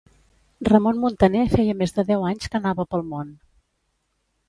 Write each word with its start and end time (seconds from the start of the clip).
Ramon 0.69 1.01
Muntaner 1.03 1.45
feia 1.53 1.77
més 1.83 1.95
de 1.99 2.07
deu 2.09 2.27
anys 2.33 2.51
que 2.55 2.61
anava 2.63 2.89
pel 2.95 3.09
món. 3.15 3.33